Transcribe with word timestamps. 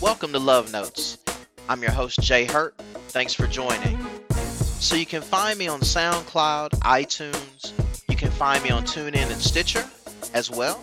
Welcome 0.00 0.32
to 0.32 0.38
Love 0.38 0.72
Notes. 0.72 1.18
I'm 1.68 1.82
your 1.82 1.90
host, 1.90 2.20
Jay 2.20 2.44
Hurt. 2.44 2.74
Thanks 3.08 3.34
for 3.34 3.46
joining. 3.46 3.98
So 4.30 4.94
you 4.94 5.06
can 5.06 5.22
find 5.22 5.58
me 5.58 5.68
on 5.68 5.80
SoundCloud, 5.80 6.70
iTunes. 6.80 7.72
You 8.08 8.16
can 8.16 8.30
find 8.30 8.62
me 8.62 8.70
on 8.70 8.84
TuneIn 8.84 9.30
and 9.30 9.40
Stitcher 9.40 9.84
as 10.32 10.50
well. 10.50 10.82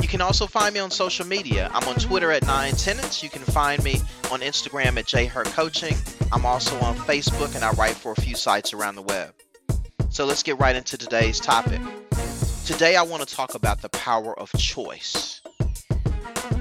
You 0.00 0.08
can 0.08 0.20
also 0.20 0.46
find 0.46 0.72
me 0.72 0.80
on 0.80 0.90
social 0.90 1.26
media. 1.26 1.70
I'm 1.74 1.86
on 1.88 1.96
Twitter 1.96 2.30
at 2.32 2.46
Nine 2.46 2.72
Tenants. 2.74 3.22
You 3.22 3.28
can 3.28 3.42
find 3.42 3.82
me 3.84 4.00
on 4.30 4.40
Instagram 4.40 4.96
at 4.96 5.06
Jay 5.06 5.26
Hurt 5.26 5.48
Coaching. 5.48 5.96
I'm 6.32 6.46
also 6.46 6.78
on 6.80 6.96
Facebook 6.96 7.54
and 7.54 7.64
I 7.64 7.72
write 7.72 7.94
for 7.94 8.12
a 8.12 8.20
few 8.20 8.34
sites 8.34 8.72
around 8.72 8.94
the 8.94 9.02
web. 9.02 9.34
So 10.10 10.24
let's 10.24 10.42
get 10.42 10.58
right 10.58 10.74
into 10.74 10.96
today's 10.96 11.40
topic. 11.40 11.80
Today 12.68 12.96
I 12.96 13.02
want 13.02 13.26
to 13.26 13.34
talk 13.34 13.54
about 13.54 13.80
the 13.80 13.88
power 13.88 14.38
of 14.38 14.52
choice. 14.58 15.40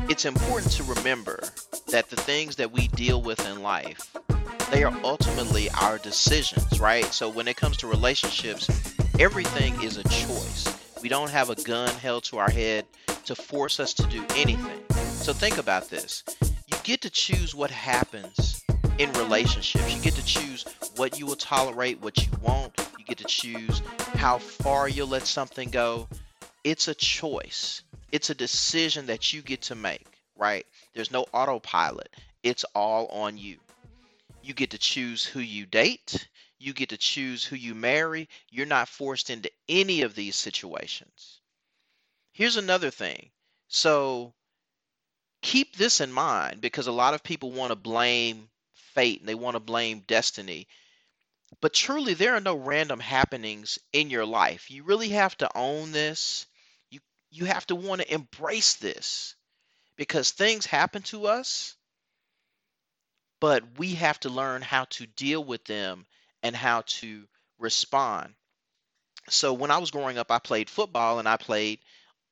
It's 0.08 0.24
important 0.24 0.72
to 0.72 0.84
remember 0.84 1.44
that 1.92 2.10
the 2.10 2.16
things 2.16 2.56
that 2.56 2.72
we 2.72 2.88
deal 2.88 3.22
with 3.22 3.46
in 3.46 3.62
life, 3.62 4.16
they 4.72 4.86
are 4.86 4.98
ultimately 5.04 5.70
our 5.72 5.98
decisions, 5.98 6.80
right? 6.80 7.04
So 7.04 7.28
when 7.28 7.50
it 7.50 7.58
comes 7.58 7.76
to 7.78 7.88
relationships, 7.88 8.70
everything 9.20 9.84
is 9.84 9.98
a 9.98 10.04
choice. 10.04 10.74
We 11.04 11.10
don't 11.10 11.30
have 11.30 11.50
a 11.50 11.56
gun 11.56 11.94
held 11.96 12.24
to 12.26 12.38
our 12.38 12.50
head 12.50 12.86
to 13.26 13.36
force 13.36 13.78
us 13.82 13.94
to 13.96 14.04
do 14.04 14.24
anything. 14.38 14.80
So 14.92 15.34
think 15.34 15.58
about 15.58 15.90
this. 15.90 16.24
You 16.42 16.78
get 16.84 17.02
to 17.02 17.10
choose 17.10 17.54
what 17.54 17.70
happens 17.70 18.64
in 18.98 19.12
relationships. 19.12 19.94
You 19.94 20.02
get 20.02 20.14
to 20.14 20.24
choose 20.26 20.64
what 20.96 21.20
you 21.20 21.26
will 21.26 21.36
tolerate, 21.36 22.00
what 22.00 22.26
you 22.26 22.32
won't. 22.42 22.87
You 23.08 23.16
get 23.16 23.26
to 23.26 23.34
choose 23.34 23.82
how 24.16 24.38
far 24.38 24.90
you'll 24.90 25.08
let 25.08 25.26
something 25.26 25.70
go. 25.70 26.10
It's 26.66 26.90
a 26.90 26.94
choice. 26.94 27.82
It's 28.12 28.30
a 28.30 28.36
decision 28.36 29.06
that 29.06 29.32
you 29.32 29.42
get 29.42 29.62
to 29.64 29.76
make, 29.76 30.06
right? 30.36 30.66
There's 30.94 31.10
no 31.10 31.26
autopilot. 31.32 32.14
It's 32.44 32.66
all 32.76 33.08
on 33.08 33.38
you. 33.38 33.60
You 34.44 34.54
get 34.54 34.72
to 34.72 34.78
choose 34.78 35.24
who 35.24 35.40
you 35.40 35.66
date. 35.66 36.28
You 36.60 36.74
get 36.74 36.90
to 36.90 36.98
choose 36.98 37.46
who 37.46 37.56
you 37.56 37.74
marry. 37.74 38.28
You're 38.50 38.66
not 38.66 38.90
forced 38.90 39.30
into 39.30 39.50
any 39.70 40.02
of 40.02 40.14
these 40.14 40.36
situations. 40.36 41.40
Here's 42.34 42.58
another 42.58 42.90
thing. 42.90 43.30
So 43.70 44.34
keep 45.42 45.78
this 45.78 46.02
in 46.02 46.12
mind 46.12 46.60
because 46.60 46.88
a 46.88 46.92
lot 46.92 47.14
of 47.14 47.24
people 47.24 47.54
want 47.54 47.72
to 47.72 47.78
blame 47.78 48.50
fate 48.74 49.22
and 49.22 49.30
they 49.30 49.36
want 49.36 49.56
to 49.56 49.62
blame 49.62 50.04
destiny. 50.08 50.68
But 51.62 51.74
truly, 51.74 52.14
there 52.14 52.36
are 52.36 52.42
no 52.42 52.56
random 52.56 53.00
happenings 53.00 53.80
in 53.94 54.10
your 54.10 54.26
life. 54.26 54.70
You 54.70 54.84
really 54.84 55.10
have 55.10 55.38
to 55.38 55.50
own 55.58 55.92
this. 55.92 56.46
You 56.90 57.00
you 57.30 57.46
have 57.46 57.66
to 57.68 57.76
want 57.76 58.02
to 58.02 58.14
embrace 58.14 58.76
this 58.76 59.36
because 59.98 60.32
things 60.32 60.66
happen 60.66 61.02
to 61.04 61.28
us, 61.28 61.76
but 63.40 63.78
we 63.78 63.96
have 63.96 64.20
to 64.22 64.30
learn 64.30 64.62
how 64.62 64.86
to 64.86 65.06
deal 65.08 65.44
with 65.44 65.64
them 65.66 66.06
and 66.44 66.56
how 66.56 66.82
to 66.88 67.28
respond. 67.60 68.36
So 69.30 69.54
when 69.54 69.72
I 69.72 69.78
was 69.78 69.92
growing 69.92 70.18
up, 70.18 70.32
I 70.32 70.40
played 70.40 70.70
football 70.70 71.20
and 71.20 71.28
I 71.28 71.38
played 71.38 71.80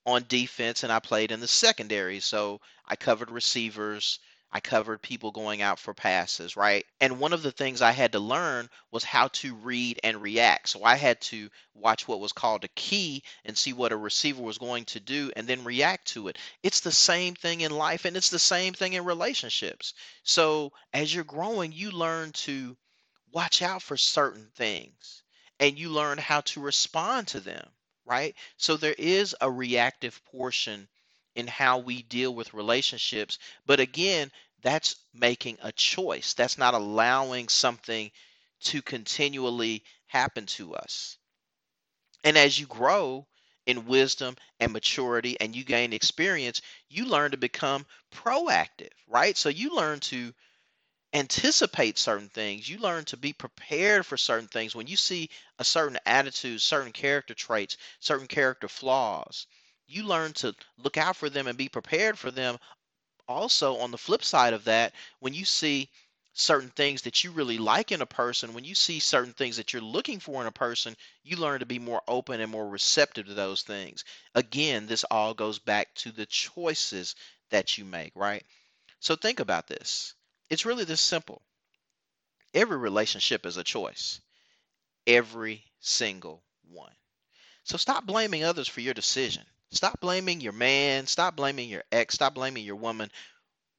on 0.06 0.26
defense 0.28 0.84
and 0.84 0.92
I 0.92 1.00
played 1.00 1.32
in 1.32 1.40
the 1.40 1.48
secondary. 1.48 2.20
So 2.20 2.62
I 2.86 2.96
covered 2.96 3.32
receivers, 3.32 4.20
I 4.56 4.61
covered 4.61 5.02
people 5.02 5.31
going 5.31 5.61
out 5.61 5.80
for 5.80 5.94
passes, 5.94 6.56
right? 6.56 6.86
And 7.02 7.20
one 7.20 7.34
of 7.34 7.44
the 7.44 7.52
things 7.52 7.81
I 7.81 7.92
had 7.92 8.14
to 8.14 8.20
learn 8.20 8.70
was 8.89 9.03
how 9.03 9.28
to 9.28 9.53
read 9.53 10.00
and 10.02 10.22
react. 10.22 10.70
So 10.70 10.86
I 10.86 10.95
had 10.95 11.20
to 11.23 11.50
watch 11.73 12.08
what 12.08 12.22
was 12.22 12.31
called 12.31 12.64
a 12.64 12.70
key 12.70 13.22
and 13.44 13.58
see 13.58 13.73
what 13.73 13.92
a 13.92 13.97
receiver 13.97 14.42
was 14.42 14.58
going 14.58 14.86
to 14.86 15.02
do 15.02 15.30
and 15.36 15.45
then 15.45 15.66
react 15.66 16.08
to 16.14 16.30
it. 16.30 16.38
It's 16.64 16.80
the 16.80 16.94
same 16.94 17.35
thing 17.35 17.59
in 17.59 17.72
life 17.72 18.06
and 18.06 18.16
it's 18.16 18.30
the 18.30 18.40
same 18.40 18.74
thing 18.74 18.94
in 18.94 19.03
relationships. 19.03 19.94
So 20.24 20.72
as 20.94 21.13
you're 21.13 21.25
growing, 21.25 21.74
you 21.74 21.91
learn 21.91 22.31
to 22.46 22.78
watch 23.34 23.62
out 23.62 23.81
for 23.81 23.97
certain 23.97 24.50
things 24.56 25.24
and 25.59 25.78
you 25.78 25.90
learn 25.90 26.18
how 26.18 26.40
to 26.40 26.62
respond 26.62 27.28
to 27.28 27.41
them, 27.41 27.68
right? 28.06 28.34
So 28.56 28.78
there 28.78 28.96
is 28.97 29.35
a 29.41 29.51
reactive 29.51 30.24
portion 30.24 30.88
in 31.35 31.47
how 31.47 31.80
we 31.80 32.01
deal 32.01 32.34
with 32.34 32.53
relationships. 32.53 33.38
But 33.66 33.80
again, 33.80 34.31
that's 34.66 34.96
making 35.14 35.59
a 35.62 35.72
choice. 35.72 36.34
That's 36.34 36.58
not 36.58 36.74
allowing 36.74 37.50
something 37.50 38.09
to 38.62 38.81
continually 38.81 39.84
happen 40.08 40.48
to 40.48 40.74
us. 40.74 41.20
And 42.24 42.36
as 42.36 42.59
you 42.59 42.66
grow 42.66 43.28
in 43.68 43.86
wisdom 43.86 44.36
and 44.59 44.74
maturity 44.74 45.40
and 45.40 45.56
you 45.56 45.64
gain 45.64 45.94
experience, 45.94 46.64
you 46.90 47.06
learn 47.06 47.30
to 47.30 47.38
become 47.38 47.86
proactive, 48.12 48.90
right? 49.08 49.38
So 49.38 49.50
you 49.50 49.75
learn 49.75 50.00
to 50.00 50.34
anticipate 51.14 52.00
certain 52.00 52.30
things. 52.30 52.68
You 52.68 52.80
learn 52.80 53.06
to 53.06 53.18
be 53.18 53.34
prepared 53.34 54.04
for 54.04 54.18
certain 54.18 54.48
things. 54.48 54.74
When 54.74 54.88
you 54.88 54.98
see 54.98 55.30
a 55.59 55.64
certain 55.64 56.00
attitude, 56.08 56.59
certain 56.59 56.92
character 56.92 57.36
traits, 57.36 57.78
certain 58.00 58.28
character 58.28 58.68
flaws, 58.68 59.46
you 59.86 60.06
learn 60.06 60.34
to 60.34 60.56
look 60.80 60.98
out 60.98 61.16
for 61.16 61.30
them 61.30 61.46
and 61.46 61.56
be 61.56 61.70
prepared 61.70 62.18
for 62.18 62.31
them 62.31 62.58
also 63.28 63.78
on 63.78 63.91
the 63.91 63.97
flip 63.97 64.24
side 64.24 64.53
of 64.53 64.66
that, 64.66 64.94
when 65.19 65.34
you 65.34 65.46
see 65.46 65.90
certain 66.34 66.69
things 66.69 67.03
that 67.03 67.24
you 67.24 67.31
really 67.31 67.58
like 67.58 67.91
in 67.91 68.02
a 68.02 68.06
person, 68.06 68.53
when 68.53 68.66
you 68.66 68.75
see 68.75 69.00
certain 69.00 69.34
things 69.34 69.58
that 69.58 69.72
you're 69.74 69.81
looking 69.81 70.19
for 70.19 70.41
in 70.41 70.47
a 70.47 70.52
person, 70.52 70.96
you 71.24 71.38
learn 71.38 71.59
to 71.62 71.66
be 71.66 71.80
more 71.80 72.02
open 72.08 72.41
and 72.41 72.52
more 72.52 72.68
receptive 72.68 73.28
to 73.28 73.34
those 73.34 73.63
things. 73.63 74.03
Again, 74.36 74.86
this 74.88 75.06
all 75.06 75.34
goes 75.34 75.59
back 75.59 75.94
to 75.96 76.12
the 76.12 76.25
choices 76.25 77.16
that 77.52 77.78
you 77.78 77.86
make, 77.86 78.12
right? 78.16 78.44
So 79.00 79.16
think 79.16 79.40
about 79.40 79.68
this. 79.68 80.13
It's 80.50 80.66
really 80.66 80.84
this 80.86 81.02
simple. 81.02 81.42
Every 82.56 82.78
relationship 82.78 83.46
is 83.46 83.57
a 83.57 83.63
choice, 83.63 84.19
every 85.07 85.66
single 85.80 86.44
one. 86.69 86.96
So 87.63 87.78
stop 87.78 88.06
blaming 88.06 88.44
others 88.44 88.68
for 88.68 88.81
your 88.81 88.94
decision. 88.94 89.46
Stop 89.70 90.00
blaming 90.00 90.42
your 90.42 90.53
man, 90.53 91.06
stop 91.06 91.36
blaming 91.36 91.70
your 91.70 91.84
ex, 91.92 92.16
stop 92.16 92.34
blaming 92.34 92.66
your 92.66 92.78
woman. 92.78 93.12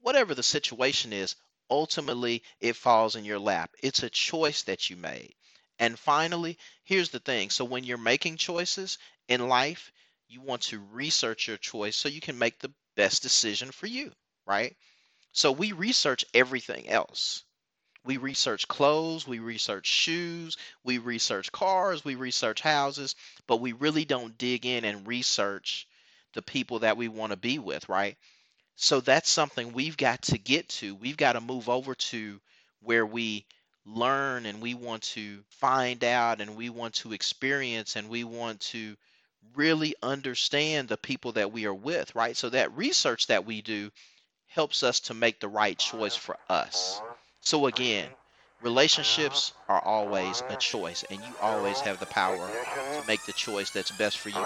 Whatever 0.00 0.34
the 0.34 0.42
situation 0.42 1.12
is, 1.12 1.36
ultimately 1.70 2.42
it 2.60 2.76
falls 2.76 3.16
in 3.16 3.24
your 3.24 3.38
lap. 3.40 3.74
It's 3.82 4.02
a 4.02 4.10
choice 4.10 4.62
that 4.64 4.90
you 4.90 4.96
made. 4.96 5.34
And 5.78 5.98
finally, 5.98 6.58
here's 6.84 7.10
the 7.10 7.20
thing. 7.20 7.50
So 7.50 7.64
when 7.64 7.84
you're 7.84 7.98
making 7.98 8.38
choices 8.38 8.98
in 9.28 9.48
life, 9.48 9.92
you 10.28 10.40
want 10.42 10.62
to 10.64 10.80
research 10.80 11.48
your 11.48 11.58
choice 11.58 11.96
so 11.96 12.08
you 12.08 12.20
can 12.20 12.38
make 12.38 12.60
the 12.60 12.74
best 12.96 13.22
decision 13.22 13.72
for 13.72 13.86
you, 13.86 14.12
right? 14.46 14.76
So 15.32 15.52
we 15.52 15.72
research 15.72 16.26
everything 16.34 16.88
else. 16.90 17.45
We 18.06 18.16
research 18.16 18.68
clothes, 18.68 19.26
we 19.26 19.40
research 19.40 19.86
shoes, 19.86 20.56
we 20.84 20.98
research 20.98 21.52
cars, 21.52 22.04
we 22.04 22.14
research 22.14 22.60
houses, 22.60 23.16
but 23.46 23.60
we 23.60 23.72
really 23.72 24.04
don't 24.04 24.38
dig 24.38 24.64
in 24.64 24.84
and 24.84 25.06
research 25.06 25.86
the 26.34 26.42
people 26.42 26.80
that 26.80 26.96
we 26.96 27.08
want 27.08 27.32
to 27.32 27.36
be 27.36 27.58
with, 27.58 27.88
right? 27.88 28.16
So 28.76 29.00
that's 29.00 29.30
something 29.30 29.72
we've 29.72 29.96
got 29.96 30.22
to 30.22 30.38
get 30.38 30.68
to. 30.68 30.94
We've 30.94 31.16
got 31.16 31.32
to 31.32 31.40
move 31.40 31.68
over 31.68 31.94
to 31.94 32.40
where 32.80 33.06
we 33.06 33.46
learn 33.86 34.46
and 34.46 34.60
we 34.60 34.74
want 34.74 35.02
to 35.02 35.42
find 35.48 36.04
out 36.04 36.40
and 36.40 36.56
we 36.56 36.70
want 36.70 36.94
to 36.94 37.12
experience 37.12 37.96
and 37.96 38.08
we 38.08 38.24
want 38.24 38.60
to 38.60 38.96
really 39.54 39.94
understand 40.02 40.88
the 40.88 40.96
people 40.96 41.32
that 41.32 41.52
we 41.52 41.64
are 41.66 41.74
with, 41.74 42.14
right? 42.14 42.36
So 42.36 42.50
that 42.50 42.76
research 42.76 43.28
that 43.28 43.46
we 43.46 43.62
do 43.62 43.90
helps 44.46 44.82
us 44.82 45.00
to 45.00 45.14
make 45.14 45.40
the 45.40 45.48
right 45.48 45.78
choice 45.78 46.16
for 46.16 46.36
us. 46.48 47.00
So 47.46 47.66
again, 47.66 48.08
relationships 48.60 49.52
are 49.68 49.80
always 49.84 50.42
a 50.48 50.56
choice, 50.56 51.04
and 51.08 51.20
you 51.20 51.32
always 51.40 51.78
have 51.78 52.00
the 52.00 52.06
power 52.06 52.38
to 52.38 53.06
make 53.06 53.24
the 53.24 53.32
choice 53.34 53.70
that's 53.70 53.92
best 53.92 54.18
for 54.18 54.30
you. 54.30 54.44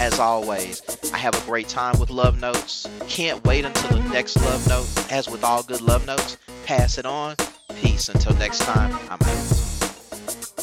As 0.00 0.18
always, 0.18 0.80
I 1.12 1.18
have 1.18 1.34
a 1.34 1.44
great 1.44 1.68
time 1.68 2.00
with 2.00 2.08
Love 2.08 2.40
Notes. 2.40 2.88
Can't 3.06 3.44
wait 3.44 3.66
until 3.66 3.98
the 3.98 4.08
next 4.08 4.36
Love 4.36 4.66
Note. 4.66 5.12
As 5.12 5.28
with 5.28 5.44
all 5.44 5.62
good 5.62 5.82
Love 5.82 6.06
Notes, 6.06 6.38
pass 6.64 6.96
it 6.96 7.04
on. 7.04 7.36
Peace. 7.82 8.08
Until 8.08 8.34
next 8.36 8.60
time, 8.60 8.98
I'm 9.10 9.20
out. 9.20 10.61